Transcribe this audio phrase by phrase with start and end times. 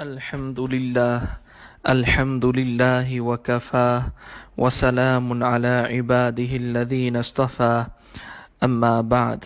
[0.00, 1.18] الحمد لله
[1.88, 3.92] الحمد لله وكفى
[4.58, 7.86] وسلام على عباده الذين اصطفى
[8.64, 9.44] أما بعد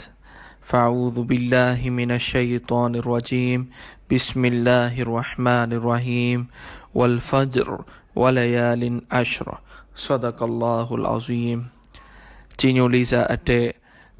[0.62, 3.70] فأعوذ بالله من الشيطان الرجيم
[4.12, 6.38] بسم الله الرحمن الرحيم
[6.94, 7.68] والفجر
[8.16, 9.48] وليال عشر
[9.94, 11.58] صدق الله العظيم
[12.58, 13.66] ကြီးညိုလေးစားအတဲ့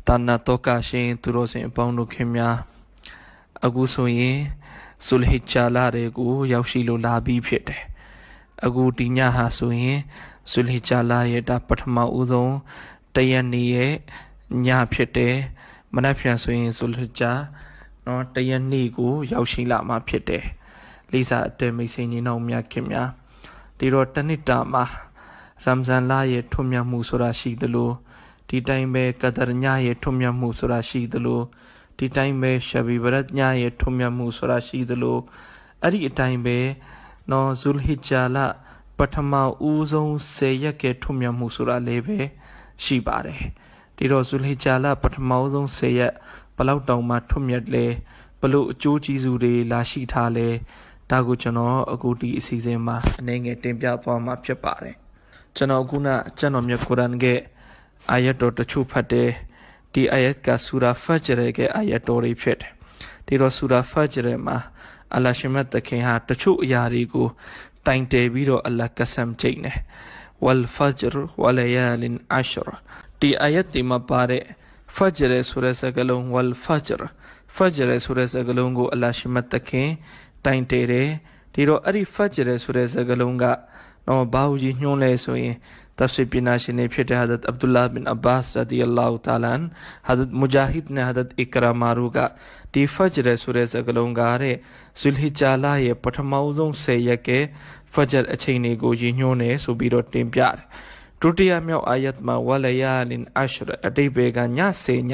[0.07, 2.57] တာနာတောကရှင်သူတော်စင်အပေါင်းတို့ခင်များ
[3.67, 4.39] အခုဆိုရင်
[5.06, 7.84] ဆူလဟီချာလာတွေကို ရောက်ရှိလို့လာပြီးဖြစ်တယ်
[8.66, 10.00] အခုဒီညဟာဆိုရင်
[10.52, 12.56] ဆူလဟီချာလာရဲ့ဒါပထမဦးဆုံး
[13.16, 13.94] တရက်နေ့ရဲ့
[14.66, 15.36] ညဖြစ်တယ်
[15.94, 17.32] မနက်ဖြန်ဆိုရင်ဆူလဟီချာ
[18.06, 20.46] နော်တရက်နေ့ကို ရောက်ရှိလာမှာဖြစ်တယ်
[21.12, 23.10] လေးစားအတဲမိတ်ဆွေညီနောင်များခင်များ
[23.78, 24.84] ဒီတော့တနစ်တာမှာ
[25.64, 27.92] ရမ်ဇန်လရဲ့ထွတ်မြတ်မှုဆိုတာရှိသလို
[28.48, 31.42] ဒီတိုင်းပဲကဒရညရဲ့ထွတ်မြတ်မှုဆိုတာရှိသလို
[31.98, 35.18] ဒီတိုင်းပဲရှဘီဘရတ်ညရဲ့ထွတ်မြတ်မှုဆိုတာရှိသလို
[35.82, 36.58] အဲ့ဒီအတိုင်းပဲ
[37.32, 38.38] နော်ဇူလ်ဟီဂျာလ
[38.98, 39.34] ပထမ
[39.70, 42.18] ဦးဆုံး10ရက်ကထွတ်မြတ်မှုဆိုတာလည်းပဲ
[42.84, 43.40] ရှိပါတယ်
[43.98, 46.14] ဒီတော့ဇူလ်ဟီဂျာလပထမဦးဆုံး10ရက်
[46.58, 47.86] ဘလောက်တောင်မှထွတ်မြတ်လဲ
[48.42, 50.48] ဘလို့အကျိုးကျေးဇူးတွေလာရှိထားလဲ
[51.12, 54.96] ဒါကိုကျွန်တော်အခုဒီအစီအစဉ်မှာအနေငယ်တင်ပြသွားမှာဖြစ်ပါတယ်
[55.56, 57.40] ကျွန်တော်ခုနကျွန်တော်မြတ်ကုရ်အာန်ရဲ့
[58.12, 59.30] အာယတ်တော်တချို့ဖတ်တယ်
[59.96, 62.72] ဒီအာယတ်ကဆူရာဖဂျ်ရဲရဲ့အာယတ်တော်တွေဖြစ်တယ်
[63.28, 64.58] ဒီတော့ဆူရာဖဂျ်ရဲမှာ
[65.16, 67.28] အလ္လာရှိမတ်တခင်ဟာတချို့အရာတွေကို
[67.86, 69.78] တိုင်တယ်ပြီးတော့အလ္လာကဆမ်ချိန်တယ်
[70.46, 71.12] ဝလ်ဖဂျ်
[71.42, 72.68] ဝလယာလင်အရှရ
[73.20, 74.44] ဒီအာယတ်ဒီမှာပါတဲ့
[74.96, 77.00] ဖဂျ်ရဲဆိုတဲ့စကားလုံးဝလ်ဖဂျ်
[77.56, 79.90] ဖဂျ်ရဲဆိုတဲ့စကားလုံးကိုအလ္လာရှိမတ်တခင်
[80.46, 81.10] တိုင်တယ်တယ်
[81.54, 83.46] ဒီတော့အဲ့ဒီဖဂျ်ရဲဆိုတဲ့စကားလုံးက
[84.08, 85.56] တော့ဘာလို့ကြီးညွှန်းလဲဆိုရင်
[85.99, 89.71] तफसीर पिनाशी ने फिर हजरत अब्दुल्ला बिन अब्बास रदी अल्लाह तन
[90.09, 92.31] हजरत मुजाहिद ने हजरत इकरा मारूगा
[92.73, 94.53] टी फजर सुरे सगलोंगारे
[95.03, 97.41] सुलही चाला ये पठमाउजों से यके
[97.93, 100.65] फजर अछेने को यिन्योने सुबीरो टीम प्यार
[101.23, 105.13] ဒုတိယမြောက်အာယတ်မှာဝလယာလင်အရှရအတိဘေကညစေည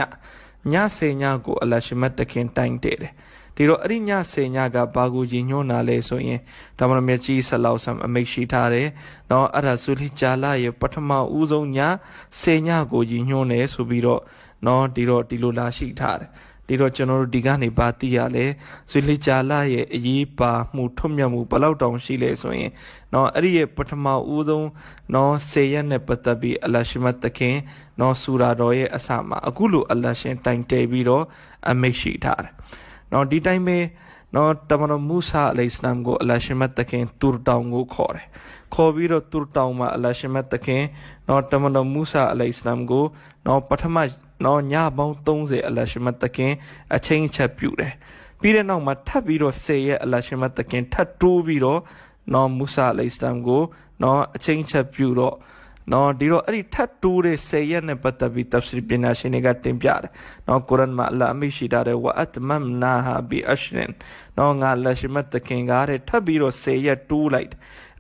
[0.73, 3.13] ညစေညကိုအလရှမတ်တခင်တိုင်တဲ့တယ်
[3.62, 6.40] ဒီတော့အဲ့ဒီညစေညကဘာကိုရည်ညွှန်းတာလဲဆိုရင်
[6.78, 8.88] ဒါမမြတ်ကြီးဆလောက်ဆမ်အမိတ်ရှိထားတယ်။
[9.32, 11.80] နော်အဲ့ဒါဆူလီဂျာလာရဲ့ပထမဦးဆုံးည
[12.42, 14.22] စေညကိုရည်ညွှန်းတယ်ဆိုပြီးတော့
[14.66, 16.30] နော်ဒီတော့ဒီလိုလာရှိထားတယ်။
[16.68, 18.46] ဒီတော့ကျွန်တော်တို့ဒီကနေဘာသိရလဲ
[18.90, 22.72] ဆွေလီဂျာလာရဲ့အရေးပါမှုထွတ်မြတ်မှုဘလောက်တောင်ရှိလဲဆိုရင်
[23.14, 24.68] နော်အဲ့ဒီရဲ့ပထမဦးဆုံး
[25.14, 27.56] နော်စေရက်နဲ့ပတ်သက်ပြီးအလရှိမတ်တခင်
[28.00, 31.24] နော်ဆူရာတော်ရဲ့အစမှာအခုလိုအလရှင်တိုင်တဲပြီးတော့
[31.70, 32.54] အမိတ်ရှိထားတယ်
[33.12, 33.78] နော်ဒီတိုင်းပဲ
[34.36, 38.26] နော်တမန်တော်မူဆာအလိုင်စလမ်ကိုအလရှမတ်တခင်တူတောင်ကိုခေါ်တယ်
[38.74, 40.84] ခေါ်ပြီးတော့တူတောင်မှာအလရှမတ်တခင်
[41.28, 43.06] နော်တမန်တော်မူဆာအလိုင်စလမ်ကို
[43.46, 43.98] နော်ပထမ
[44.46, 46.52] နော်ညပေါင်း30အလရှမတ်တခင်
[46.96, 47.94] အချင်းချက်ပြုတယ်
[48.40, 51.80] ပြီးတဲ့နောက်မှာထပ်ပြီးတော့10ရက်အလရှမတ်တခင်ထပ်တိုးပြီးတော့
[52.34, 53.62] နော်မူဆာအလိုင်စလမ်ကို
[54.04, 55.36] နော်အချင်းချက်ပြုတော့
[55.92, 60.12] နော်ဒီတော့အဲ့ဒီထတ်တူးတဲ့ဆယ်ရက်နဲ့ပတ်သက်ပြီး tafsir ပညာရှင်တွေကတင်ပြတယ်
[60.48, 63.92] နော်ကုရ်အန်မှာအလ္လာဟ်အမိရှိတာတဲ့ဝအတ်မမ်နာဟာဘီအရှရင်
[64.38, 67.52] နော်ငါလက်ရှိမတ်တခင်ကားတဲ့ထပ်ပြီးတော့ဆယ်ရက်တူးလိုက်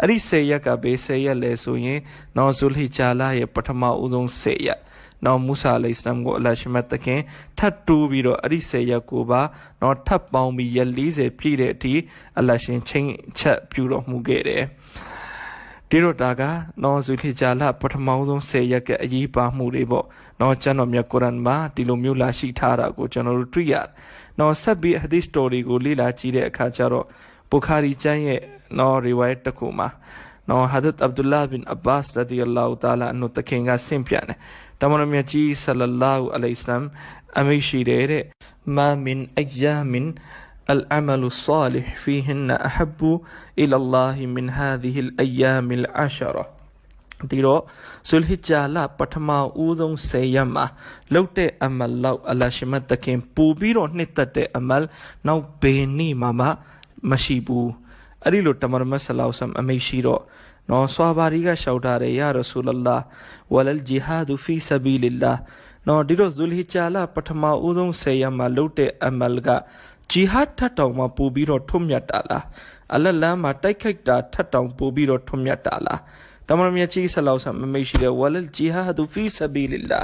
[0.02, 2.00] အဲ့ဒီဆယ်ရက်ကဘေးဆယ်ရက်လဲဆိုရင်
[2.38, 4.80] နော်ဇူလ်ဟီဂျာလာရဲ့ပထမဦးဆုံးဆယ်ရက်
[5.26, 7.22] နော်မူဆာအလိစလမ်ကိုအလ္လာဟ်ရှိမတ်တခင်
[7.58, 9.42] ထပ်တူးပြီးတော့အဲ့ဒီဆယ်ရက်ကိုပါ
[9.82, 11.94] နော်ထပ်ပေါင်းပြီးရက်40ပြည့်တဲ့အထိ
[12.38, 14.64] အလ္လာဟ်ရှင်ချင်းချက်ပြုတော်မူခဲ့တယ်
[15.94, 16.42] ဒီတော့ဒါက
[16.84, 20.06] နော်ဇူလီဂျာလပထမဆုံး10ရက်ကအရေးပါမှုတွေပေါ့
[20.42, 23.88] နော်ကျွန်တော်မြတ်ကုရ်အန်မှာဒီလိုမျိုးလာရှိထားတာကိုကျွန်တော်တို့တွေ့ရတယ်
[24.40, 27.06] နော်ဆက်ပြီးဟဒီစ်စတိုရီကိုလေ့လာကြည့်တဲ့အခါကျတော့
[27.50, 28.42] ဘူခါရီကျမ်းရဲ့
[28.78, 29.88] နော်ရီဝိုင်တစ်ခုမှာ
[30.50, 34.38] နော်ဟာဒတ်အဗ်ဒူလာဘင်အဘာစ်ရဒီအလာဟူတာလာအန်တခင်ကဆင့်ပြန်တယ်
[34.80, 36.84] တမန်တော်မြတ်ကြီးဆလလာဟူအလိုင်စလမ်
[37.40, 38.24] အမိရှိတဲ့
[38.76, 40.08] မာမင်အယာမင်
[40.75, 43.01] العمل الصالح فيهن أحب
[43.59, 46.45] إلى الله من هذه الأيام العشرة
[47.31, 47.61] ဒီတော့
[48.09, 49.29] ဇူလ်ဟီဂျာလပထမ
[49.65, 50.65] ဦးဆုံး10ရက်မှာ
[51.15, 54.83] လုပ်တဲ့အမလလောက်အလရှိမတ်တခင်ပူပြီးတော့နှစ်သက်တဲ့အမလ
[55.27, 56.43] နောက်ဘယ်နေ့မှမ
[57.11, 57.71] မရှိဘူး
[58.23, 60.23] အဲ့ဒီလိုတမန်မဆလောက်ဆမ်အမိရှိတော့
[60.71, 62.97] နော်ဆွာဘာရီကလျှောက်ထားတယ်ယာရဆူလလာ
[63.55, 65.37] ဝလလ်ဂျီဟာဒူဖီဆဘီလ illah
[65.89, 69.49] နော်ဒီတော့ဇူလ်ဟီဂျာလပထမဦးဆုံး10ရက်မှာလုပ်တဲ့အမလက
[70.12, 72.46] ဂျီဟတ်ထတ်တောင်မှပို့ပြီးတော့ထွတ်မြတ်တာလား
[72.96, 76.02] အလလန်းမှာတိုက်ခိုက်တာထတ်တောင်ပို့ပြီးတော့ထွတ်မြတ်တာလား
[76.48, 80.04] တမန်တော်မြတ်ကြီးဆလောက်ဆမ်မမိတ်ရှိတဲ့ဝလလ်ဂျီဟာဒူဖီဆဘီလ illah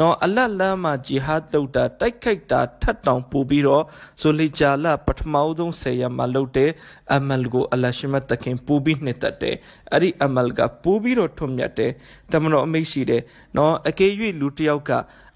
[0.00, 3.84] နော်အလလန်းမှာဂျီဟတ်လုပ်တာတိုက်ခိုက်တာထတ်တောင်ပို့ပြီးတော့
[4.20, 6.70] ဆိုလီဂျာလပထမဆုံးဆယ်ရမှာလုပ်တဲ့
[7.14, 9.56] အမလ်ကိုအလရှိမတ်တခင်ပို့ပြီးနှစ်သက်တယ်
[9.92, 11.92] အဲ့ဒီအမလ်ကပို့ပြီးတော့ထွတ်မြတ်တယ်
[12.32, 13.22] တမန်တော်အမိတ်ရှိတယ်
[13.56, 14.92] နော်အကယ်၍လူတစ်ယောက်က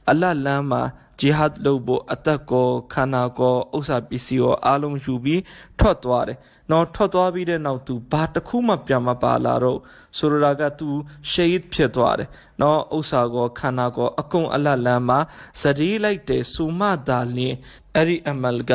[0.09, 0.83] အလလန်းမှာ
[1.21, 5.43] ဂျီဟတ်လုပ်ဖို့အသက်ကိုခန္ဓာကိုဥစ္စာပစ္စည်းကိုအားလုံးယူပြီး
[5.79, 6.39] ထွက်သွားတယ်
[6.71, 9.79] နော်ထွက်သွားပြီးတဲ့နောက်သူဘာတစ်ခုမှပြန်မပါလာတော့
[10.17, 10.89] ဆိုလိုတာကသူ
[11.31, 12.29] ရှေးဖြစ်သွားတယ်
[12.61, 15.19] နော်ဥစ္စာကောခန္ဓာကောအကုန်အလတ်လမ်းမှာ
[15.61, 17.57] ဇရီးလိုက်တယ်စူမသာလင်း
[17.97, 18.73] အဲ့ဒီအမလ်က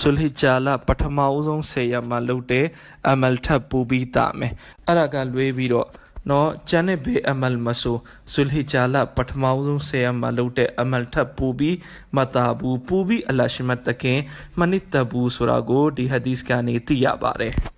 [0.00, 2.66] ဆုလ်ဟီဂျာလာပထမဦးဆုံးဆေရမှာလုပ်တဲ့
[3.10, 4.52] အမလ်ထပ်ပူပြီးတာမယ်
[4.86, 5.88] အဲ့ဒါကလွေးပြီးတော့
[6.30, 7.96] နော်ကျန်တဲ့ဘေးအမလ်မဆို
[8.32, 11.76] ဇူလ်ဟီဂျာလာပထမဆုံးဆေရမှာလုပ်တဲ့အမလ်ထပ်ပူပြီး
[12.16, 14.20] မတာဘူးပူပြီးအလရှမတ်တခင်
[14.58, 17.73] မနစ်တဘူးဆိုတာကိုဒီဟဒီစ်ကနေသိရပါတယ်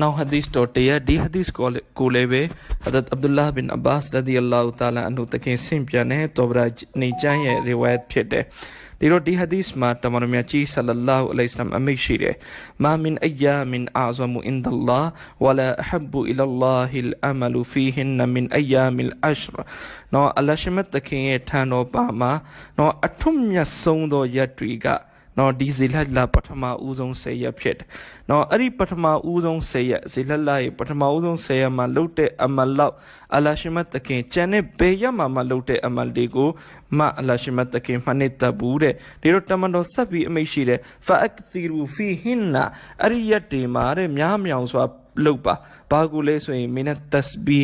[0.00, 1.68] နောက်ဟဒီစ်တော်တရဒီဟဒီစ်ကို
[1.98, 2.42] ကိုလည်းပဲ
[2.84, 6.64] ဟဒတ်အဗ်ဒူလာဘင်အဘာစ်ရဒီအလ္လာဟူတာလာအန်ဟူတခင်ဆင့်ပြန်တဲ့တောဘရာ
[7.00, 8.44] နေကျမ်းရဲ့ရီဝိုင်ဖြစ်တယ်
[8.98, 12.36] ဒီတော့ဒီဟာဒီစ်မှာတမန်တော်မြတ်ကြီးဆလလာဟူအလိုင်စလမ်အမိတ်ရှိတယ်
[12.82, 15.00] မာမင်အယာမင်အာဇမူအင်ဒလာ
[15.44, 19.56] ဝလာအဟဘူအီလလာဟီလ်အမလူဖီဟင်နမင်အယာမင်အရှရ
[20.12, 22.32] နော်အလရှမတ်တခင်ရဲ့ထံတော်ပါမှာ
[22.78, 24.86] နော်အထွတ်မြတ်ဆုံးသောရက်တွေက
[25.40, 27.86] နော်ဒီဇီလတ်လာပထမဦးဆုံး၁၀ရက်ဖြစ်တယ်။
[28.30, 32.94] နော်အဲ့ဒီပထမဦးဆုံး၁၀ရက်ဇီလတ်လာရဲ့ပထမဦးဆုံး၁၀ရက်မှာလုတ်တဲ့အမလလောက်
[33.36, 36.48] အလရှိမတ်တခင်ကျန်တဲ့ဘေးရမှာမလုတ်တဲ့အမလတွေကို
[36.98, 42.64] မအလရှိမတ်တခင်မှနှစ်သက်ဘူးတဲ့ဒီတော့တမန်တော်ဆက်ပြီးအမိတ်ရှိတယ်ဖာအကသီရူဖီဟင်နာ
[43.02, 44.84] အဲ့ဒီရက်တွေမှာတဲ့များမြောင်စွာ
[45.24, 45.54] လုပ်ပါ
[45.90, 47.62] ဘာကူလဲဆိုရင်မင်းနဲ့တစဘီ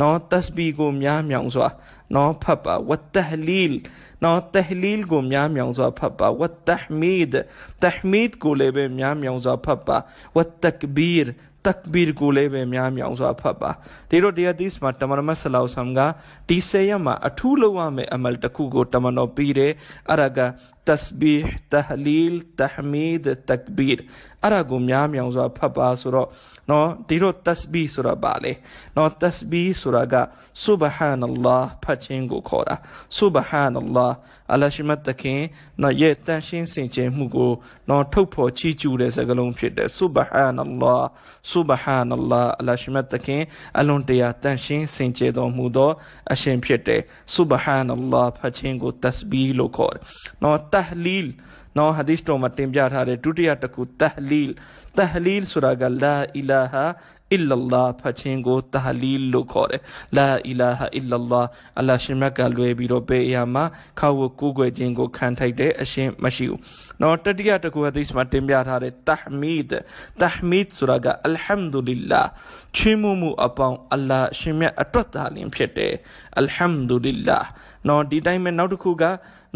[0.00, 1.68] နော်တစဘီကိုများမြောင်စွာ
[2.14, 3.78] နော်ဖတ်ပါဝတ်တဟလီလ်
[4.24, 7.44] နော်တဟလီလ်ကိုများမြောင်စွာဖတ်ပါဝတ်တဟမီဒ်
[7.82, 9.96] တဟမီဒ်ကိုလည်းပဲများမြောင်စွာဖတ်ပါ
[10.36, 11.28] ဝတ်တကဘီရ်
[11.66, 13.70] တက်ဘီရ်ကိုလည်းပဲများမြောင်စွာဖတ်ပါ
[14.10, 16.00] ဒီတော့ဒီဟဒီစ်မှာတမန်တော်ဆလောဆမ်က
[16.48, 19.72] ဒီဆေရမှာအထူးလုံးဝမယ်အမလ်တစ်ခုကိုတမန်တော်ပြီးတယ်
[20.08, 20.38] အဲ့ဒါက
[20.88, 23.98] tasbih tahlil tahmid takbir
[24.42, 26.28] အဲ့ဒါကိုများမြောင်စွာဖတ်ပါဆိုတော့
[26.70, 28.52] နော်ဒီတော့ tasbih ဆိုတာပါလေ
[28.96, 30.14] နော် tasbih ဆိုတာက
[30.64, 32.76] subhanallah ဖတ်ခြင်းကိုခေါ်တာ
[33.18, 34.10] subhanallah
[34.52, 35.40] အလရှိမတ်တခင်
[35.82, 37.52] နော်ရဲ့တန်ရှင်းစင်ကြယ်မှုကို
[37.90, 41.02] နော်ထုတ်ဖော်ချီးကျူးတဲ့စကားလုံးဖြစ်တယ် subhanallah
[41.52, 43.42] subhanallah အလရှိမတ်တခင်
[43.78, 45.90] အလွန်တရာတန်ရှင်းစင်ကြယ်တော်မူသော
[46.32, 47.00] အရှင်ဖြစ်တယ်
[47.36, 50.02] subhanallah ဖတ်ခြင်းကို tasbih လို့ခေါ်တယ်
[50.76, 51.26] နော် tahlil
[51.76, 54.50] နော်ဟာဒီစ်တော်မှာတင်ပြထားတဲ့ဒုတိယတစ်ခု tahlil
[54.98, 56.86] tahlil ဆိုတာက la ilaha
[57.32, 59.82] အီလလာဖတ်ခြင်းကိုတဟလီလို့ခေါ်တယ်
[60.16, 61.42] လာအီလာဟာအီလလာ
[61.78, 63.64] အလ္လာရှင်မြတ်ကလွယ်ပြီးတော့ဘယ်အရာမှာ
[64.00, 66.60] ခေါဝကိုးကွယ်ခြင်းကိုခံထိုက်တဲ့အရှင်မရှိဘူး။
[67.02, 69.82] နော်တတိယတကူဟဒီစ်မှာတင်ပြထားတဲ့တဟမီဒ်
[70.20, 72.26] တဟမီဒ်ဆိုတာကအလ်ဟမ်ဒူလ illah
[72.76, 75.94] ချီးမွမ်းမှုအပေါင်းအလ္လာရှင်မြတ်အတွက်သာလင်ဖြစ်တယ်
[76.38, 77.44] အလ်ဟမ်ဒူလ illah
[77.88, 79.04] နော်ဒီတိုင်းမှာနောက်တစ်ခုက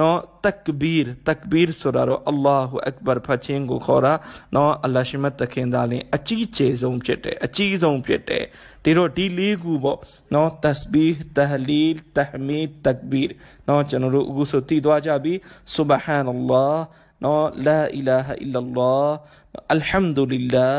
[0.01, 4.13] နော်တက်ဘီရ်တက်ဘီရ်ဆိုတာတော့အလ္လာဟူအက်ဘာဖတ်ခြင်းကိုခေါ်တာ
[4.55, 8.45] နော်အလ္လာရှိမတ်တခင်သားလင်အကြီးကျယ်ဆုံးဖြစ်တယ်အကြီးဆုံးဖြစ်တယ်
[8.85, 9.99] ဒီတော့ဒီလေးခုပေါ့
[10.35, 11.07] နော်တစဘီ
[11.37, 13.33] တဟလီလ်တဟမီဒ်တက်ဘီရ်
[13.69, 15.35] နော်ကျွန်တော်တို့အခုဆိုတည်သွားကြပြီ
[15.73, 16.67] ဆူဘဟာနလ္လာ
[17.25, 18.95] နော်လာအီလာဟာအီလလာ
[19.73, 20.77] အလ်ဟမ်ဒူလ illah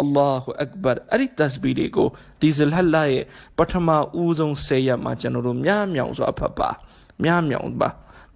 [0.00, 2.08] အလ္လာဟူအက်ဘာအဲ့ဒီတစဘီတွေကို
[2.40, 3.24] ဒီဇလဟလာရဲ့
[3.58, 3.88] ပထမ
[4.20, 6.70] ဦးဆုံး၁၀ရက်မှာကျွန်တော်တို့များမြောင်စွာဖတ်ပါ
[7.24, 7.88] များမြောင်ပါ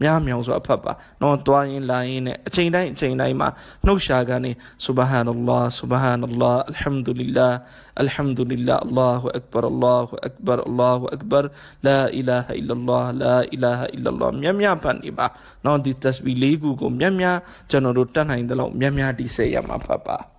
[0.02, 3.48] များမြောင်စွာဖတ်ပါနော်တွားရင်လာရင်နဲ့အချိန်တိုင်းအချိန်တိုင်းမှာ
[3.86, 4.52] နှုတ်ရှာကနေ
[4.84, 7.52] ဆူဘဟာနလ္လာဆူဘဟာနလ္လာအလ်ဟမ်ဒူလ illah
[8.00, 11.40] အလ်ဟမ်ဒူလ illah အလ္လာဟူအက်ဘာအလ္လာဟူအက်ဘာအလ္လာဟူအက်ဘာ
[11.86, 15.26] လာအီလာဟအီလလာလာအီလာဟအီလလာမြတ်မြတ်ဖတ်နေပါ
[15.64, 17.38] နော်ဒီတစဘီလေးခုကိုမြတ်မြတ်
[17.70, 20.35] ကျွန်တော်တို့တတ်နိုင်တဲ့လောက်မြတ်မြတ်ဒီစေရမှာဖတ်ပါ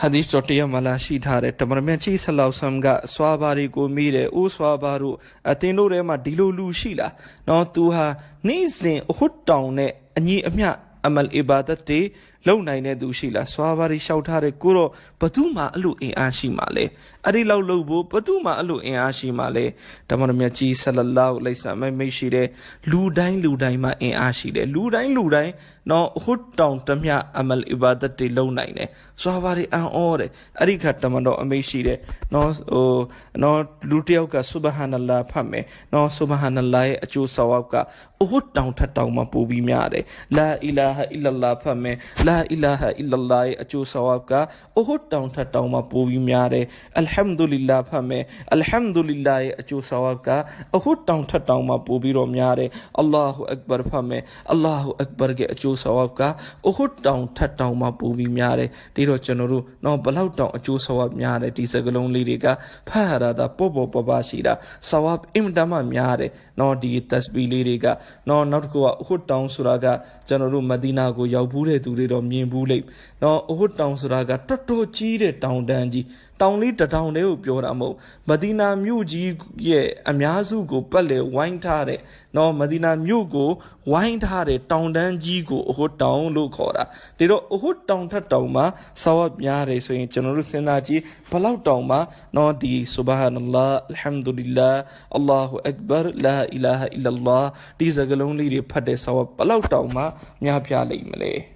[0.00, 5.16] ဟဒီစ်တော်တရားမလာရှိထားတဲ့တမန်တော်ချီဆလောက်ဆမ်ကစွာဘာရီကိုမိတယ်အိုးစွာဘာတို့
[5.50, 7.12] အတင်းတို့ထဲမှာဒီလိုလူရှိလား
[7.48, 8.06] နော်သူဟာ
[8.48, 10.68] နေ့စဉ်အဟုတ်တောင်နဲ့အညီအမျှ
[11.06, 12.00] အမလ်အီဘာဒတ်တွေ
[12.46, 14.90] လုံနိုင်တဲ့သူရှိလားစွာဘာရီလျှောက်ထားတဲ့ကိုတော့
[15.20, 16.84] ဘသူမှအဲ့လိုအင်အားရှိမှလဲ
[17.24, 19.66] အဲ့ဒီလောက်လုပ်ဖို့ဘသူမှအဲ့လိုအင်အားရှိမှလဲ
[20.10, 22.48] ဓမ္မတော်မြတ်ကြီးဆလလောလိုက်ဆာမိတ်မိတ်ရှိတဲ့
[22.90, 25.52] လူတိုင်းလူတိုင်းမှာအင်အားရှိတယ်လူတိုင်းလူတိုင်း
[25.90, 28.88] နော်ဟုတ်တောင်တမျှအမလ်အီဘာဒတ်တွေလုံနိုင်တယ်
[29.22, 31.98] စွာဘာရီအန်အောတယ်အဲ့ဒီခါဓမ္မတော်အမိတ်ရှိတယ်
[32.34, 32.96] နော်ဟို
[33.42, 33.58] နော်
[33.90, 37.74] လူတယောက်ကဆူဘဟာနလာဖတ်မယ်နော်ဆူဘဟာနလာရဲ့အကျိုးဆဝပ်က
[38.22, 40.04] အဟုတ်တောင်ထက်တောင်မှပိုပြီးများတယ်
[40.36, 41.96] လာအီလာဟာအီလလာဖတ်မယ်
[42.26, 44.32] လာအီလာဟာအီလလာရဲ့အကျိုးဆဝပ်က
[44.78, 46.64] အဟုတ်တောင်ထက်တောင်မှပိုပြီးများတယ်
[46.98, 50.28] အလ်ဟမ်ဒူလ illah ဖတ်မယ်အလ်ဟမ်ဒူလ illah ရဲ့အကျိုးဆဝပ်က
[50.76, 52.70] အဟုတ်တောင်ထက်တောင်မှပိုပြီးတော့များတယ်
[53.00, 54.22] အလ္လာဟူအက်ဘာဖတ်မယ်
[54.52, 56.20] အလ္လာဟူအက်ဘာရဲ့အကျိုးဆဝပ်က
[56.68, 62.46] အဟုတ်တောင်ထက်တောင်မှပိုပြီးများတယ်ဒီတော့ကျွန်တော်တို့တော့ဘလောက်တောင်အကျိုးဆဝပ်များတယ်ဒီစကလုံးလေးတွေက
[62.88, 64.54] ဖတ်ရတာပေါ့ပေါ့ပပရှိတာ
[64.88, 67.86] ဆဝပ်အင်တမများတယ်နော်ဒီတစဘီလေးတွေက
[68.28, 69.86] နော်နောက်တစ်ခုကဟုတ်တောင်ဆိုတာက
[70.28, 72.84] ကျွန်တော်တို့မဒီနာကိုရောက်ဘူးတဲ့သူတွေတော့တော့မြင်ဘူးလိမ့်
[73.22, 76.04] နော်အဟွတ်တောင်ဆိုတာကတော်တော်ကြီးတဲ့တောင်တန်းကြီး
[76.42, 77.96] တောင်လေးတထောင်တည်းကိုပြောတာမဟုတ်
[78.28, 79.28] မဒီနာမြို့ကြီး
[79.68, 82.00] ရဲ့အများစုကိုပတ်လေဝိုင်းထားတဲ့
[82.36, 83.50] နော်မဒီနာမြို့ကို
[83.90, 86.84] ဝိုင်းထားတဲ့တောင်တန်းကြီးကိုအဟွတ်တောင်လို့ခေါ်တာ
[87.18, 88.64] ဒီတော့အဟွတ်တောင်ထက်တောင်မှာ
[89.02, 92.00] ဆဝတ်များတယ်ဆိုရင်ကျွန်တော်တို့စဉ်းစားကြည့်ဘလောက်တောင်မှာ
[92.36, 94.74] နော်ဒီဆူဘဟာနလာအလ်ဟမ်ဒူလ illah
[95.16, 97.40] အလ္လာဟူအက်ဘာလာအီလာဟ်အီလလာ
[97.78, 100.06] ဒီစကားလုံးလေးတွေဖတ်တဲ့ဆဝတ်ဘလောက်တောင်မှာ
[100.44, 101.51] များပြားလိမ့်မလဲ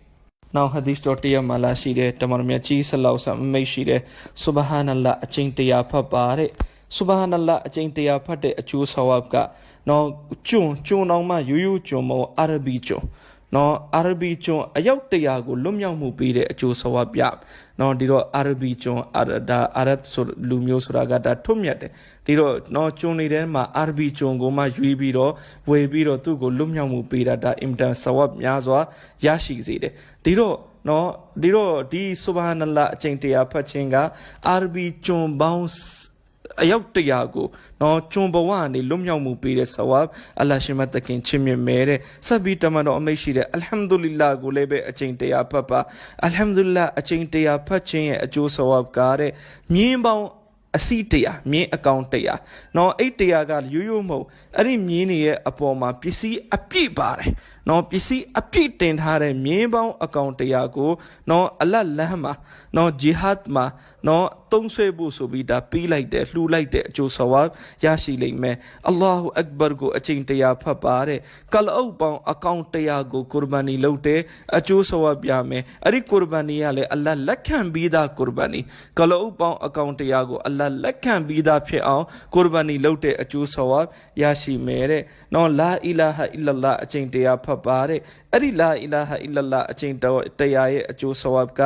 [0.57, 4.01] နောက်ဟဒီစ်တော်တရားမှာလာရှိတဲ့တမန်တော်မြတ်ကြီးဆလောက်ဆမ်မိတ်ရှိတဲ့
[4.43, 6.51] ဆူဘဟာနလာအချင်းတရားဖတ်ပါတဲ့
[6.97, 9.35] ဆူဘဟာနလာအချင်းတရားဖတ်တဲ့အကျိုးဆဝတ်က
[9.89, 10.07] နော်
[10.49, 13.05] ကျွန်းကျွန်းတော်မှာရိုးရိုးကျွန်းမဟုတ်အာရဘီကျွန်း
[13.57, 17.23] နော်အာရဘီကျွန်းအယောက်တရာကိုလွတ်မြောက်မှုပေးတဲ့အကျိုးဆဝပြ
[17.81, 21.91] နော်ဒီတော့အာရဘီကျွန်းအာဒါအာရဗ်ဆိုလူမျိုးဆိုတာကဒါထွတ်မြတ်တယ်
[22.27, 25.33] ဒီတော့နော်ကျွန်းနေတဲ့မှာအာရဘီကျွန်းကိုမှရွေးပြီးတော့
[25.71, 28.81] ဝေပြီးတော့သူ့ကိုလွတ်မြောက်မှုပေးတာဒါအင်တန်ဆဝများစွာ
[29.25, 29.93] ရရှိစေတယ်
[30.25, 30.57] ဒီတော့
[30.89, 31.09] နော်
[31.43, 33.97] ဒီတော့ဒီဆူဘာနလာအကျင့်တရားဖတ်ခြင်းက
[34.49, 35.69] အာရဘီကျွန်းပေါင်း
[36.63, 37.47] အယောက်တရာကို
[37.81, 40.07] နော်ကျွံဘဝကနေလွတ်မြောက်မှုပေးတဲ့ဆဝပ်
[40.41, 45.81] အလ္လာရှိမတ်တခင်ချစ်မြတ်မဲတဲ့ဆက်ပြီးတမန်တော်အမိတ်ရှိတဲ့အလ်ဟမ်ဒူလ illah ကိုလည်းပဲအချိန်တရားဖတ်ပါ
[46.25, 49.33] အလ်ဟမ်ဒူလ illah အချိန်တရားဖတ်ခြင်းရဲ့အကျိုးဆဝပ်ကားတဲ့
[49.75, 50.27] မြင်းပေါင်း
[50.77, 52.41] အစီတရားမြင်းအကောင်တရား
[52.77, 54.27] နော်အဲ့တရားကရိုးရိုးမဟုတ်
[54.57, 57.31] အဲ့ဒီမြင်းတွေရဲ့အပေါ်မှာပစ္စည်းအပြည့်ပါတယ်
[57.69, 60.91] နော်ပစ္စည်းအပြည့်တင်ထားတဲ့မြင်းပေါင်းအကောင်တရားကို
[61.31, 62.33] နော်အလတ်လမ်းမှာ
[62.77, 63.67] နော်ဂျီဟတ်မှာ
[64.09, 67.43] နော်သုံးဆွဲဖို့ဆိုပြီးဒါပြီးလိုက်တယ်လှူလိုက်တဲ့အကျိုးဆဝါ
[67.85, 68.57] ရရှိလိမ့်မယ်
[68.89, 71.21] အလ္လာဟူအက်ဘာကိုအချိန်တရားဖတ်ပါတဲ့
[71.55, 74.21] ကလအုပ်ပေါင်းအကောင်တရားကိုကုရ်ဘာနီလုပ်တဲ့
[74.57, 78.61] အကျိုးဆဝါပြမယ်အဲ့ဒီကုရ်ဘာနီကလည်းအလ္လာလက်ခံပြီးသားကုရ်ဘာနီ
[78.99, 82.05] ကလအုပ်ပေါင်းအကောင်တရားကိုအလ္လာလက်ခံပြီးသားဖြစ်အောင်
[82.35, 83.81] ကုရ်ဘာနီလုပ်တဲ့အကျိုးဆဝါ
[84.23, 85.03] ရရှိမယ်တဲ့
[85.35, 88.01] နော်လာအီလာဟအီလလာအချိန်တရားဖတ်ပါတဲ့
[88.33, 89.95] အဲ့ဒီလာအီလာဟအီလလာအချိန်
[90.39, 91.61] တရားရဲ့အကျိုးဆဝါက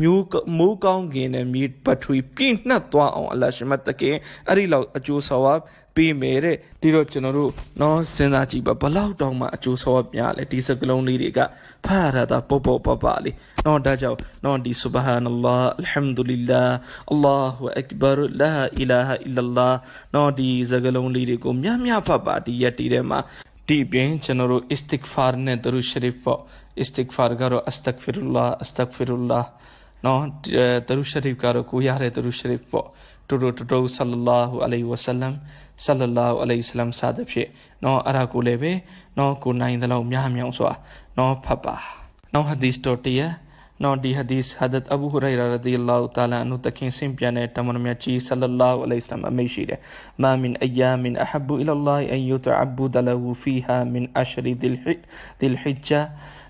[0.00, 0.24] မျိုး
[0.58, 4.16] မိုးကောင်းကင်နဲ့မြေပထဝီပြည့်နှက်သွားအောင်အလရှမတ်တကင်
[4.48, 5.54] အဲ့ဒီလောက်အကျိုးဆဝါ
[5.96, 11.40] ပေးမယ်တဲ့ဒီတော့ကျွန်တော်တို့နော်စဉ်းစားကြည့်ပါဘလောက်တောင်မှအကျိုးဆောပြလဲဒီစကလုံးလေးတွေက
[11.86, 13.34] ဖာရတာပေါ့ပေါ့ပပလေး
[13.64, 16.68] နော်ဒါကြောင့်နော်ဒီဆူဘဟာနလာအလ်ဟမ်ဒူလ illah
[17.12, 18.10] အလ္လာဟူအက်ဘာ
[18.40, 19.68] လာအီလာဟအီလလာ
[20.14, 23.18] နော်ဒီစကလုံးလေးတွေကိုများများဖတ်ပါဒီရက်တီထဲမှာ
[23.68, 26.40] ဒီပြင်ကျွန်တော်တို့ istighfar နဲ့ဒရူရှရီဖ်ပေါ့
[26.82, 29.44] istighfar ကတော့ astaghfirullah astaghfirullah
[30.04, 30.22] နော်
[30.88, 32.86] ဒရူရှရီဖ်ကတော့ကိုရတဲ့ဒရူရှရီဖ်ပေါ့
[33.28, 35.34] တူတူတူဆလလာဟူအလိုင်ဝဆလမ်
[35.84, 37.48] ဆလလာဟူအလိုင်ဆလမ်စသဖြင့်
[37.84, 38.72] နော်အဲ့ဒါကိုလည်းပဲ
[39.18, 40.70] နော်ကိုနိုင်တဲ့လောက်များမြောင်စွာ
[41.18, 41.76] နော်ဖတ်ပါ
[42.34, 43.53] နော်ဟာဒီစ်တော်တည်းနော်ဒီဟာဒီစ်ဟာဒတ်အဘူဟူရိုင်ရာရဒီအလ္လာဟူတာလာအနုတခင်စင်ပြန်တဲ့တမန်တော်မြတ်ကြီးဆလလာဟူအလိုင်ဆလမ်အမိရှိ
[49.70, 49.80] တယ်
[50.22, 54.94] မာမင်အယာမင်အဟဘူအီလလာဟ်အန်ယူတအဘူဒလဟူဖီဟာမင်အရှရီဒီလ်ဟီ
[55.38, 56.00] ဒီလ်ဟီဂျာ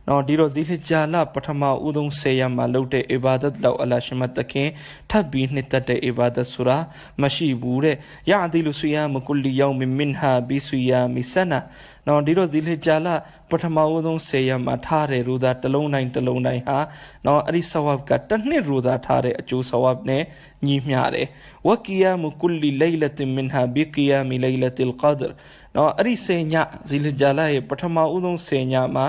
[0.08, 4.68] နော်ဒီတော့ဇီလဂျာလပထမဦးဆုံးဆေးရမှာလုပ်တဲ့အီဘာဒတ်လောက်အလရှမတ်တခင်
[5.10, 6.78] ထပ်ပြီးနှစ်သက်တဲ့အီဘာဒတ်ဆိုတာ
[7.22, 7.96] မရှိဘူးတဲ့
[8.30, 11.60] ယာဒီလူဆွေယမကုလီယောမင်မင်ဟာဘီဆွေယမီဆနာ
[12.06, 13.08] နော်ဒီတော့ဇီလဂျာလ
[13.50, 16.78] ပထမဦးဆုံးဆေးရမှာထားတဲ့ရူသာတစ်လုံးတိုင်းတစ်လုံးတိုင်းဟာ
[17.26, 20.22] နော်အဲ့ဒီဆဝပ်ကတစ်နှစ်ရူသာထားတဲ့အကျိုးဆဝပ်နဲ့
[20.66, 21.28] ညီမျှတယ်
[21.66, 25.34] ဝကီယာမကုလီလိုင်လတ်မင်ဟာဘီကီယာမီလိုင်လတ်အ်ကဒ်
[25.76, 26.54] နော်အဲ့ဒီဆေည
[26.88, 29.06] ဇီလဂျာလရဲ့ပထမဦးဆုံးဆေညမှာ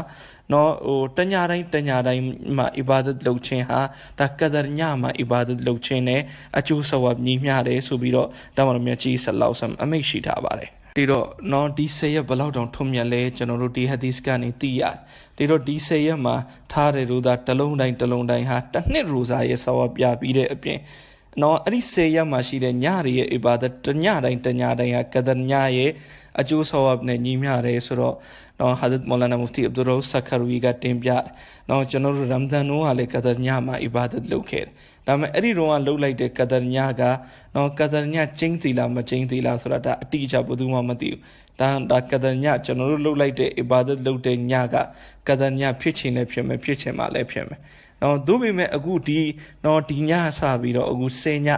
[0.51, 2.23] နော်ဟိုတညာတိုင်းတညာတိုင်း
[2.57, 3.79] မှာအီဘာဒတ်လုပ်ခြင်းဟာ
[4.19, 6.21] ဒါကဒရညမှာအီဘာဒတ်လုပ်ခြင်းနဲ့
[6.57, 14.97] အကျိုးဆဝပ်ညီမျှတယ်ဆိုပြီးတော့တာမန်မြတ်ကြီးဆလောက်ဆမ်အမိတ်ရှိထားပါတယ်ဒီတော့နော်ဒီဆယ်ရက်ဘလောက်တောင်ထွံ့မြတ်လဲကျွန်တော်တို့ဒီဟဒီစ်ကနေသိရတယ်
[15.37, 16.35] ဒီတော့ဒီဆယ်ရက်မှာ
[16.71, 20.79] ထားတဲ့ရူသာတလုံးတိုင်းတလုံးတိုင်းဟာတစ်နှစ်ရူစာရဲ့ဆဝပ်ပြပြီးတဲ့အပြင်
[21.41, 25.91] နော်အဲ့ဒီဆယ်ရက်မှာရှိတဲ့ညတွေရဲ့အီဘာဒတ်တညတိုင်းတညတိုင်းဟာကဒရညရဲ့
[26.39, 28.15] အကျိုးဆဝပ်နဲ့ညီမျှတယ်ဆိုတော့
[28.59, 31.09] နော်ဟာဇတ်မောလာနာမူဖတီအဗ်ဒူရောဆခရဝီကတင်ပြ
[31.69, 34.71] နော်ကျွန်တော်တို့ရမ်ဇန်နိုးကလည်းကဒရညမှာအီဘာဒတ်လုပ်ခဲ့တယ်
[35.07, 37.01] ဒါပေမဲ့အဲ့ဒီတော့ကလှုပ်လိုက်တဲ့ကဒရညက
[37.55, 41.19] နော်ကဒရညကျင်းသီလားမကျင်းသီလားဆိုတာဒါအတိအကျဘယ်သူမှမသိဘူး
[41.59, 44.75] ဒါဒါကဒညကျွန်တော်တို့လှုပ်လိုက်တဲ့အီဘာဒတ်လုပ်တဲ့ညက
[45.27, 47.59] ကဒညဖြစ်ချင်လည်းဖြစ်မယ်ဖြစ်ချင်မှလည်းဖြစ်မယ်
[48.01, 49.19] နော်သို့ပေမဲ့အခုဒီ
[49.65, 51.49] နော်ဒီညဆပြီးတော့အခု10ည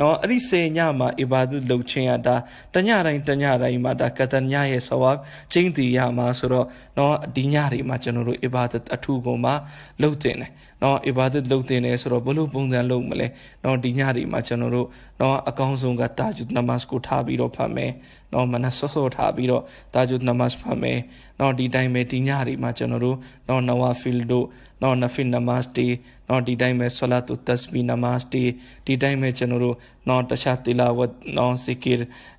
[0.00, 2.36] နော်အဲ့ဒီစေညမှာအီဘာဒတ်လုပ်ခြင်းရတာ
[2.74, 5.10] တညတိုင်းတညတိုင်းမှာဒါကတညရဲ့ဆဝါ
[5.52, 6.66] ချင်းတီရမှာဆိုတော့
[6.98, 9.54] နော်ဒီညတွေမှာကျွန်တော်တို့အီဘာဒတ်အထူးကုန်မှာ
[10.02, 10.50] လုပ်တင်တယ်
[10.82, 13.26] နော်အီဘာဒတ်လုပ်တင်တယ်ဆိုတော့ဘလို့ပုံစံလုပ်မလဲ
[13.64, 14.88] နော်ဒီညတွေမှာကျွန်တော်တို့
[15.20, 17.92] နော်အကောင်းဆုံးကတာဂျုဒ်နမတ်ကိုထားပြီးတော့ဖတ်မယ်
[18.32, 19.62] နော်မနဆော့ဆော့ထားပြီးတော့
[19.94, 20.98] တာဂျုဒ်နမတ်ဖတ်မယ်
[21.40, 23.16] နော်ဒီတိုင်းပဲဒီညတွေမှာကျွန်တော်တို့
[23.48, 24.46] နော်နဝါဖီလ်တို့
[24.82, 25.86] နော်နဖီနမတ်တီ
[26.28, 28.42] နော်ဒီတိုင်းပဲဆလာတုတစဘီနမတ်တီ
[28.86, 29.76] ဒီတိုင်းပဲကျွန်တော်တို့
[30.08, 31.92] နော်တခြားတီလာဝတ်နော်ဇီကီ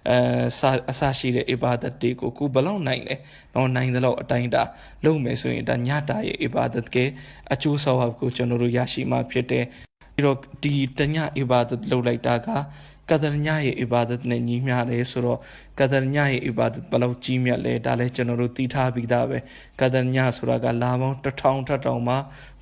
[0.09, 0.17] အဲ
[0.59, 3.15] စာအစရှိတဲ့အီဘာဒတ်တွေကိုခုဘလောက်နိုင်လဲ
[3.55, 4.63] နော်နိုင်တဲ့လောက်အတိုင်းတာ
[5.03, 6.97] လုပ်မယ်ဆိုရင်ဒါညတာရဲ့အီဘာဒတ်က
[7.53, 9.65] အကျိုးဆောင်ဟပ်ကိုကျွန်တော်တို့ရရှိမှာဖြစ်တယ်
[10.13, 12.47] ပြီးတော့ဒီတညအီဘာဒတ်လုပ်လိုက်တာက
[13.09, 15.39] ကဒရညရဲ့အီဘာဒတ်နဲ့ညီမျှတယ်ဆိုတော့
[15.79, 19.37] ကဒရညရဲ့အီဘာဒတ်ဘယ်လောက်ကြီးမြတ်လဲဒါလည်းကျွန်တော်တို့သိထားပြီးသားပဲ
[19.81, 22.15] ကဒရညဆိုတာကလာပေါင်းတစ်ထောင်ထက်တောင်မှ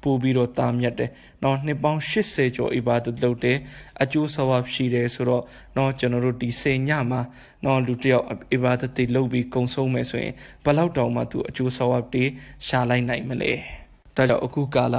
[0.03, 1.09] ပို့ပြီးတော့တာမြတ်တယ်။
[1.43, 3.57] နော်နှစ်ပေါင်း80ကျော်အီဘာဒတ်လုပ်တယ်
[4.01, 5.43] အကျိုးဆဝပ်ရှိတယ်ဆိုတော့
[5.77, 7.21] နော်ကျွန်တော်တို့ဒီစေညမှာ
[7.65, 10.33] နော်လူတယောက်အီဘာဒတ်တွေလုပ်ပြီးကုံဆုံးမယ်ဆိုရင်
[10.63, 12.25] ဘယ်လောက်တောင်မှသူအကျိုးဆဝပ်တွေ
[12.67, 13.53] ရှာလိုက်နိုင်မလဲ။
[14.15, 14.97] ဒါကြောင့်အခုကာလ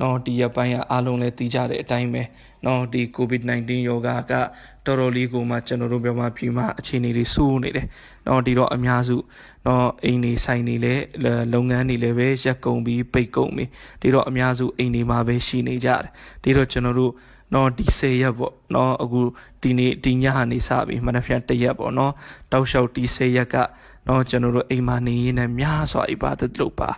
[0.00, 2.22] နော်ဒီရပိုင်းကအားလုံးလည်းသိကြတဲ့အတိုင်းပဲ
[2.66, 4.32] နော်ဒီ COVID-19 ယောဂါက
[4.86, 7.86] တော်တော်လေးကိုမှကျွန်တော်တို့ပြောမှပြီးမှအခြေအနေတွေစိုးနေတယ်
[8.26, 9.16] နော်ဒီတော့အများစု
[9.66, 10.94] နော်အိမ်နေဆိုင်နေလဲ
[11.52, 13.64] လုပ်ငန်းတွေလည်းပဲရက်ကုန်ပြီးပိတ်ကုန်ပြီ
[14.00, 16.02] ဒီတော့အများစုအိမ်နေမှာပဲရှိနေကြတယ်
[16.42, 17.12] ဒီတော့ကျွန်တော်တို့
[17.54, 19.20] နော်ဒီ10ရက်ပေါ့နော်အခု
[19.62, 22.12] ဒီနေ့ဒီညနေစပြီမနက်ဖြန်1ရက်ပေါ့နော်
[22.52, 23.56] တောက်လျှောက်ဒီ10ရက်က
[24.06, 26.90] နော်ကျွန်တော်တို့အိမ်မှာနေရင်းနဲ့များစွာအီဘာဒတ်လုပ်ပါ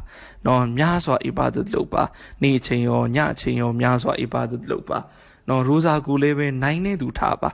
[0.47, 2.03] နော်များစွာအီဘာဒတ်လုပ်ပါ
[2.43, 4.99] နေ့အချိန်ရောညအချိန်ရောများစွာအီဘာဒတ်လုပ်ပါ
[5.49, 7.51] နော်ရိုဇာကူလေးပဲနိုင်နေသူထားပါ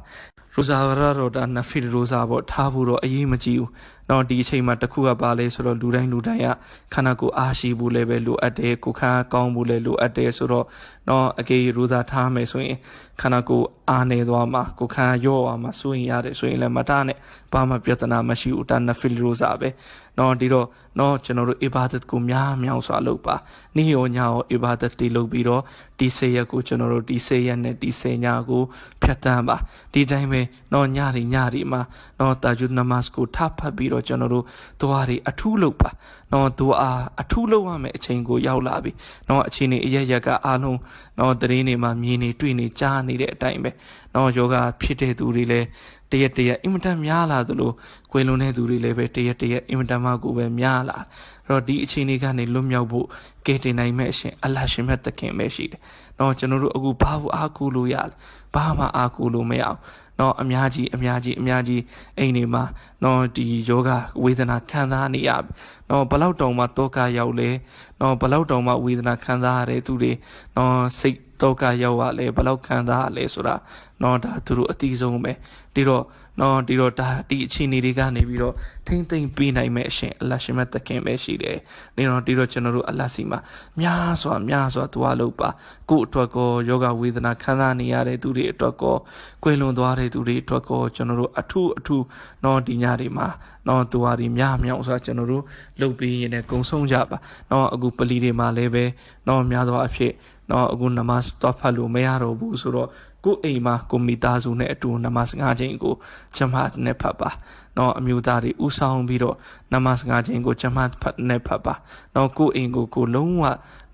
[0.54, 3.70] ရိုဇာရတော့ဒါနဖီရိုဇာပေါ့ထားဖို့တော့အရေးမကြီးဘူး
[4.10, 6.48] နော်ဒီအချိန်မှာတခုကပါလဲဆိုတော့လူတိုင်းလူတိုင်းက
[6.94, 10.66] ခန္ဓာကိုယ်အားရှိဖို့လည်းပဲလိုအပ်တယ်ကိုယ်ခန္ဓာကောင်းဖို့လည်းလိုအပ်တယ်ဆိုတော့
[11.08, 12.78] နော်အကေရိုဇာထားမယ်ဆိုရင်
[13.20, 17.18] ခန္ဓာကိုယ်အားနေသွားမှာကိုယ်ခန္ဓာရော့သွားမှာစိုးရင်ရတယ်ဆိုရင်လည်းမတနဲ့
[17.52, 19.68] ဘာမှပြဿနာမရှိဘူးဒါနဖီရိုဇာပဲ
[20.18, 20.66] နော်ဒီတော့
[20.98, 23.34] နော်ကျွန်တော်တို့အီဘာဒတ်ကိုများများစွာလုပ်ပါ
[23.76, 25.62] နေ့ရောညရောအီဘာဒတ်တီလုပ်ပြီးတော့
[25.98, 28.62] ဒီစေရက်ကိုကျွန်တော်တို့ဒီစေရက်နဲ့ဒီစေညကို
[29.02, 29.56] ဖြတ်တန်းပါ
[29.92, 30.40] ဒီတိုင်းပဲ
[30.72, 31.80] နော်ညရီညရီမှာ
[32.18, 34.44] နော်တာဂျူနမတ်ကိုထပ်ဖတ်ပြီးတော့ကျွန်တော်တို့
[34.80, 35.90] သွားတွေအထူးလုပ်ပါ
[36.32, 38.90] နော်သူအားအထူးလုပ်ရမယ့်အချိန်ကိုရောက်လာပြီ
[39.28, 40.78] နော်အချိန်နေအရရက်ကအားလုံး
[41.18, 43.70] နော်တရင်နေမှာမြင်နေတွေ့နေကြားနေတဲ့အတိုင်းပဲ
[44.14, 45.66] နော်ယောဂဖြစ်တဲ့သူတွေလည်း
[46.10, 47.70] တရက်တရက်အင်မတန်များလာသလို
[48.12, 50.98] ကွယ်လွန်တဲ့သူတွေလည်းပဲတရက်တရက်အင်မတန်မှကိုပဲများလာ
[51.46, 53.06] အဲ့တော့ဒီအချိန်လေးကနေလွတ်မြောက်ဖို့
[53.46, 55.80] ကဲတင်နိုင်မဲ့အရှင်အလ္လာရှင်မြတ်သခင်ပဲရှိတယ်။
[56.18, 58.14] နော်ကျွန်တော်တို့အခုဘာလို့အားကိုးလို့ရလဲ။
[58.54, 59.78] ဘာမှအားကိုးလို့မရအောင်။
[60.18, 61.82] နော်အများကြီးအများကြီးအများကြီး
[62.18, 62.64] အိမ်တွေမှာ
[63.04, 63.90] နော်ဒီယောဂ
[64.22, 65.50] ဝေဒနာခံစားနေရပြီ။
[65.90, 67.50] နော်ဘလောက်တောင်မှတောကရောက်လဲ။
[68.00, 70.12] နော်ဘလောက်တောင်မှဝေဒနာခံစားရတဲ့သူတွေ
[70.56, 73.54] နော်စိတ်တောကရောက်ရလဲဘလောက်ခံစားရလဲဆိုတာ
[74.02, 75.32] နော်ဒါသူတို့အတိဆုံးပဲ။
[75.74, 76.04] ဒီတော့
[76.40, 78.54] နော်ဒီတော့ဒါဒီအခြေအနေတွေကနေပြီးတော့
[78.86, 81.58] ထိမ့်သိမ့်ပေးနိုင်မဲ့အရှင်အလရှင်မတ်သခင်ပဲရှိတယ်။
[81.96, 83.38] နေတော့ဒီတော့ကျွန်တော်တို့အလစီမှာ
[83.80, 85.48] များစွာများစွာသွားလို့ပါ
[85.90, 88.96] ကို့အတွက်ကောယောဂဝေဒနာခံစားနေရတဲ့သူတွေအတွက်ကော
[89.42, 92.04] ကွယ်လွန်သွားတဲ့သူတွေအတွက်ကောကျွန်တော်တို့အထူးအထူး
[92.44, 93.28] နော်ဒီညတွေမှာ
[93.68, 95.44] နော်သူဟာဒီများမြောက်စွာကျွန်တော်တို့
[95.80, 97.16] လှုပ်ပြီးရင်လည်းကုံဆုံးကြပါ
[97.50, 98.84] နော်အခုပလီတွေမှာလည်းပဲ
[99.28, 100.12] နော်များသောအဖြစ်
[100.50, 102.88] နော်အခုနမတ်တော့ဖတ်လို့မရတော့ဘူးဆိုတော့
[103.24, 105.94] ကိုယ်အိမ်မှာကိုမိသားစုနဲ့အတူနမတ်ငါးချိန်ကို
[106.36, 107.30] ဂျမတ်နဲ့ဖတ်ပါ
[107.76, 109.36] နော်အမျိုးသားတွေဥဆောင်ပြီးတော့
[109.72, 111.74] နမတ်ငါးချိန်ကိုဂျမတ်ဖတ်နဲ့ဖတ်ပါ
[112.14, 113.44] နော်ကိုယ်အိမ်ကိုကိုလုံးဝ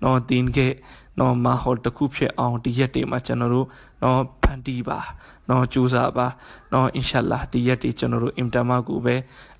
[0.03, 0.73] နော်တင်ခဲ့
[1.19, 3.67] နော်မဟောတခုဖြစ်အောင်ဒီရက်တွေမှာကျွန်တော်တို့
[4.03, 4.99] နော်ဖန်တီးပါ
[5.49, 6.27] နော်ကြိုးစားပါ
[6.73, 9.15] နော်အင်ရှာလာဒီရက်တွေကျွန်တော်တို့အင်တမကိုပဲ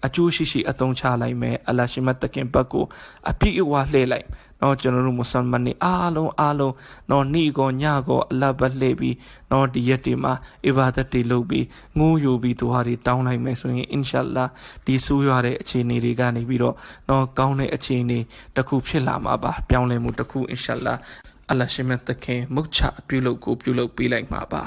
[0.05, 2.85] အကျိုးရှိရှိအသုံးချလိုက်မယ်အလရှိမတ်တခင်ဘတ်ကို
[3.29, 4.27] အပြည့်အဝလှည့်လိုက်
[4.61, 6.73] နော်ကျွန်တော်တို့မွတ်စလမန်တွေအားလုံးအားလုံး
[7.09, 9.15] နော်နေ့ကောညကောအလတ်ဘတ်လှည့်ပြီး
[9.51, 10.33] နော်ဒီရက်တွေမှာ
[10.65, 11.65] အီဘာဒတ်တွေလုပ်ပြီး
[11.97, 14.45] ငိုးယူပြီးဒွါတွေတောင်းလိုက်မယ်ဆိုရင်အင်ရှာလာ
[14.85, 16.75] ဒီဆိုးရွားတဲ့အခြေအနေတွေကနေပြီးတော့
[17.09, 18.19] နော်ကောင်းတဲ့အခြေအနေ
[18.55, 20.93] တစ်ခုဖြစ်လာမှာပါပြောင်းလဲမှုတစ်ခုအင်ရှာလာ
[21.51, 24.63] အလရှိမတ်တခင်မုတ်ချပြုလုပ်ကိုပြုလုပ်ပေးလိုက်မှာပါ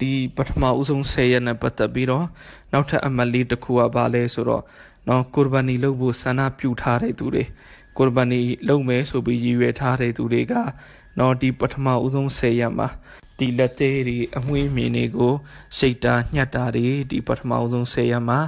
[0.00, 2.26] ဒီပထမဦးဆုံး10ရက်နဲ့ပတ်သက်ပြီးတော့
[2.72, 4.62] နောက်ထပ်အမလေးတစ်ခုကဘာလဲဆိုတော့
[5.08, 7.44] နော်ကူဘာနီလုပ်ဖို့ဆန္ဒပြုထားတဲ့သူတွေ
[7.96, 10.54] ကူဘာနီလုပ်မယ်ဆိုပြီးရည်ရွယ်ထားတဲ့သူတွေက
[11.18, 12.88] နော်ဒီပထမဦးဆုံး10ရက်မှာ
[13.38, 15.34] ဒီလက်သေးတွေအမွှေးမြင်တွေကို
[15.76, 18.38] ရှိတ်တာညှက်တာတွေဒီပထမဆုံး10ရက်မှာ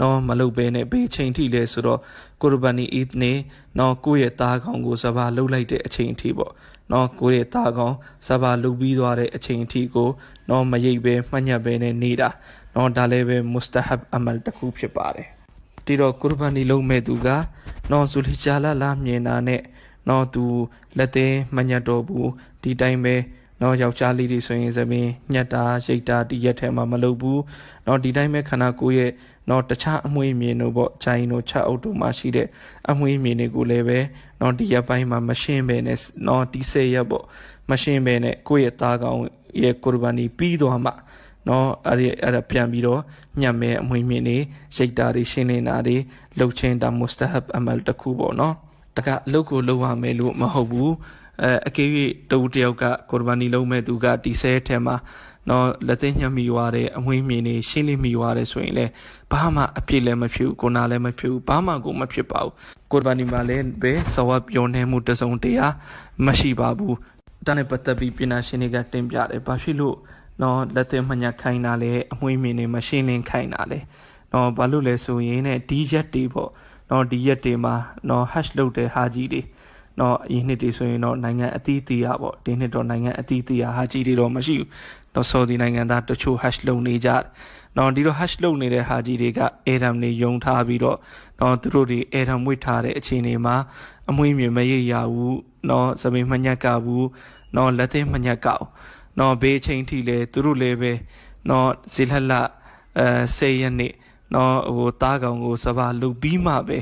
[0.00, 2.00] နော်မလုပ်ဘဲနဲ့ဘေးချိန်ထိလဲဆိုတော့
[2.40, 3.32] ကူဘာနီအစ်နေ
[3.78, 6.52] နော်ကိုယ့်ရဲ့သားကောင်ကိုစပါလှုပ်လိုက်တဲ့အချိန်ထိပေါ့
[6.92, 7.94] နော်ကိုရဲ့သားကောင်
[8.26, 10.08] စဘာလုပြီးသွားတဲ့အချိန်အထိကို
[10.48, 12.28] နော်မရိပ်ပဲမှတ်ညက်ပဲနဲ့နေတာ
[12.74, 15.28] နော်ဒါလည်းပဲမုစတဟပ်အမလ်တစ်ခုဖြစ်ပါတယ်
[15.86, 17.28] ဒီတော့ကုရ်ဘာနီလုံးမဲ့သူက
[17.90, 19.62] နော်ဇူလီဂျာလာလာမြင်တာနဲ့
[20.08, 20.44] နော်သူ
[20.98, 22.30] လက်သေးမညတ်တော်ဘူး
[22.62, 23.14] ဒီတိုင်းပဲ
[23.60, 27.42] နော်ယောက်ျားလေးတွေဆိုရင်သမင်းညက်တာရိတ်တာဒီရက်ထဲမှာမလုပ်ဘူး
[27.86, 29.12] နော်ဒီတိုင်းပဲခန္ဓာကိုယ်ရဲ့
[29.50, 32.48] နော်တခြားအမွှေးမြင်တို့ပေါ့ဂျိုင်းတို့ချက်အုပ်တို့မှာရှိတဲ့
[32.90, 33.98] အမွှေးမြင်တွေကိုလည်းပဲ
[34.40, 37.24] နော်ဒီရက်ပိုင်းမှာမရှင်းပဲနဲ့နော်ဒီစေရက်ပေါ့
[37.70, 39.18] မရှင်းပဲနဲ့ကိုယ့်ရဲ့သားကောင်
[39.62, 40.92] ရဲ့ကုရ်ဘာနီပြီးသွားမှ
[41.48, 43.00] နော်အဲ့ဒီအဲ့ဒါပြန်ပြီးတော့
[43.40, 44.38] ညံ့မဲ့အမွှေးမြင်တွေ
[44.76, 45.96] ရိတ်တာတွေရှင်းနေတာတွေ
[46.38, 48.54] လှုပ်ချင်းတာမုစတဟပ်အမလ်တခုပေါ့နော်
[48.96, 50.92] တကအလုပ်ကိုလုပ်ရမယ်လို့မဟုတ်ဘူး
[51.42, 51.88] အဲအကယ်၍
[52.30, 54.96] တူတယောက်ကကိုရဘာနီလုံးမဲ့သူကဒီဆဲထဲမှာ
[55.48, 58.92] နော်လက်သိညှက်မိသွားတယ်အမွှေးမြင်နေရှင်းလိမိသွားတယ်ဆိုရင်လည်း
[59.32, 62.52] ဘာမှအပြစ်လည်းမဖြစ်ဘူးကိုနာလည်းမဖြစ်ဘူးဘာမှကိုမဖြစ်ပါဘူး
[62.92, 65.66] ကိုရဘာနီမှာလည်းပဲဆဝပ်ပြောနေမှုတစုံတရာ
[66.26, 66.96] မရှိပါဘူး
[67.46, 69.96] ဒါနဲ့ပတ်သက်ပြီးပညာရှင်တွေကတင်ပြတယ်ဘာဖြစ်လို့
[70.42, 73.78] နော်လက်သိမှညခိုင်းတာလဲအမွှေးမြင်နေမရှင်းလင်းခိုင်းတာလဲ
[74.32, 76.50] နော်ဘာလို့လဲဆိုရင်ねဒီရက်တွေပေါ့
[76.90, 77.74] နော်ဒီရက်တွေမှာ
[78.08, 79.42] နော် hash လုပ်တဲ့ဟာကြီးတွေ
[80.00, 84.68] နော်အရင်နှစ်တွေဆိုရင်တော့နိုင်ငံအသီးသီးရပေါ့ဒီနှစ်တော့နိုင်ငံအသီးသီးရဟာကြီးတွေတော့မရှိဘူး
[85.14, 87.22] နော်ဆော်ဒီနိုင်ငံသားတချို့ hash လုပ်နေကြတယ်
[87.76, 90.98] နော်ဒီတော့ hash လုပ်နေတဲ့ဟာကြီးတွေက Adam နေယုံထားပြီးတော့
[91.40, 93.56] နော်သူတို့တွေ Adam ဝစ်ထားတဲ့အခြေအနေမှာ
[94.10, 97.06] အမွှေးမြင်မရရဘူးနော်စပိန်မညက်ကဘူး
[97.56, 98.66] နော်လက်သိမညက်ကဘူး
[99.18, 100.92] နော်ဘေးချင်းထိလဲသူတို့လည်းပဲ
[101.48, 102.32] နော်ဇေလဟလ
[102.98, 103.92] အဲ10ရက်နေ့
[104.34, 106.78] နော်ဟိုတားကောင်ကိုစပါလုပြီးမှပဲ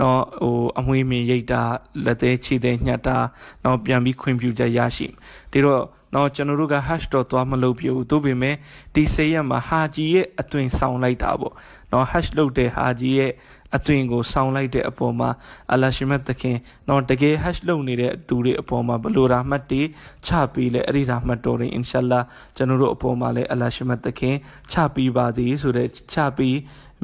[0.00, 1.62] နော်ဟိုအမွှေးမြင်ရိတ်တာ
[2.04, 3.16] လက်သေးခြေသေးညှက်တာ
[3.64, 5.06] နော်ပြန်ပြီးခွင့်ပြုချက်ရရှိ
[5.52, 8.56] ဒီတော့နော်ကျွန်တော်တို့က hash တော့သွားမလုပ်ပြဘူးသို့ပေမဲ့
[8.94, 11.54] ဒီစေးရက်မှာဟာဂျီရဲ့အသွင်ဆောင်လိုက်တာပေါ့
[11.92, 13.32] နော် hash လုပ်တဲ့ဟာဂျီရဲ့
[13.76, 15.30] အသွင်ကိုဆောင်းလိုက်တဲ့အပေါ်မှာ
[15.72, 16.56] အလရှိမတ်သခင်
[16.88, 19.80] တော့တကယ် hash လုပ်နေတဲ့သူတွေအပေါ်မှာဘလို့ဒါမှတ်တီ
[20.26, 22.22] ချပြီးလဲအဲ့ဒီဒါမှတ်တော်ရင် inshallah
[22.56, 24.36] ကျွန်တော်တို့အပေါ်မှာလဲအလရှိမတ်သခင်
[24.72, 26.56] ချပြီးပါသည်ဆိုတဲ့ချပြီး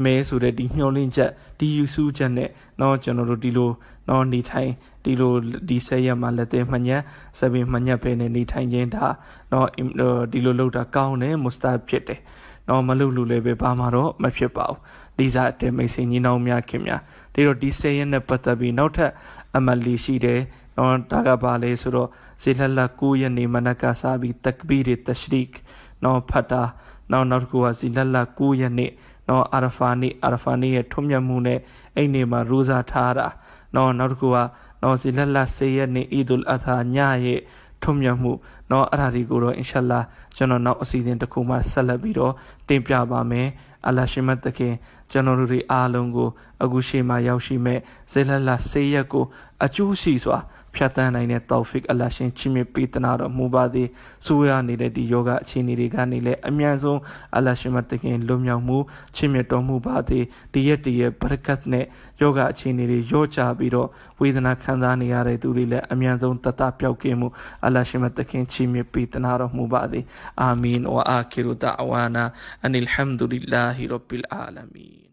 [0.04, 2.50] မဲဆိုတဲ့ဒီမျှော်လင့်ချက်ဒီယူဆချက်နဲ့
[2.80, 3.70] တော့ကျွန်တော်တို့ဒီလို
[4.08, 4.70] တော့နေထိုင်
[5.04, 5.32] ဒီလို
[5.68, 7.02] ဒီဆက်ရမှာလက်သေးမှညက်
[7.38, 9.06] စပင်မှညက်ပဲနေထိုင်ခြင်းဒါ
[9.52, 9.68] တော့
[10.32, 12.20] ဒီလိုလောက်တာကောင်းတယ်မုစတာဖြစ်တယ်
[12.68, 14.78] တော့မလုပ်လို့လည်းပဲဘာမှတော့မဖြစ်ပါဘူး
[15.17, 17.01] ဒီစားအတဲမိတ်ဆွေညီနောင်များခင်များ
[17.33, 19.11] ဒီတော့ဒီဆက်ရနဲ့ပတ်သက်ပြီးနောက်ထပ်
[19.55, 20.39] အမလီရှိတယ်
[20.75, 22.09] เนาะဒါကပါလေဆိုတော့
[22.41, 25.49] ဇေလလ9ရက်နေမနကစားပြီးတကဘီရတရှရိက
[26.01, 26.63] เนาะဖတ်တာ
[27.11, 28.91] နောက်နောက်တစ်ခုကဇီလလ9ရက်နေ့
[29.29, 31.59] နော်အာရဖာနေ့အာရဖာနေ့ရဲ့ထွတ်မြတ်မှုနဲ့
[31.95, 33.27] အဲ့နေ့မှာရိုဇာထားတာ
[33.75, 34.37] နော်နောက်တစ်ခုက
[34.81, 37.39] နော်ဇီလလ10ရက်နေ့အီဒူလ်အသာညရဲ့
[37.83, 38.31] ထွတ်မြတ်မှု
[38.71, 39.99] နော်အဲ့ဒါတွေကိုတော့အင်ရှာလာ
[40.35, 42.33] ကျွန်တော်နောက်အစီအစဉ်တစ်ခုမှဆက်လက်ပြီးတော့
[42.69, 43.47] တင်ပြပါမယ်
[43.88, 44.74] အလရှိမတ်တခင်
[45.10, 46.28] ကျွန်တော်တို့တွေအားလုံးကို
[46.62, 47.78] အခုရှိမှရောက်ရှိမဲ့
[48.12, 49.24] ဇေလလဆေးရက်ကို
[49.64, 50.38] အကျိုးရှိစွာ
[50.75, 53.87] ဖြတ်တန်းနိုင်တဲ့တောဖစ်အလရှင်ချီးမြှင့်ပေးသနာတော်မူပါသည်
[54.25, 56.99] ဆိုရနေတဲ့ဒီယောဂအခြေအနေတွေကနေလည်းအမြန်ဆုံး
[57.37, 58.77] အလရှင်မတခင်လွတ်မြောက်မှု
[59.15, 61.85] ချီးမြှင့်တော်မူပါသည်ဒီရက်တည်းရဲ့ဘရကတ်နဲ့
[62.21, 67.27] ယောဂအခြေအနေတွေရောချပြီးတော့ဝေဒနာခံစားနေရတဲ့သူတွေလည်းအမြန်ဆုံးတတပြောက်ကင်းမှု
[67.65, 70.05] အလရှင်မတခင်ချီးမြှင့်ပေးသနာတော်မူပါသည်
[70.41, 72.23] အာမင်ဝအာခိရူဒါဝါနာ
[72.61, 75.12] အန်အလ်ဟမ်ဒူလ لله رب العالمين